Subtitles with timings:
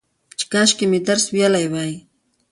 [0.37, 1.91] چې کاشکي مې درس ويلى وى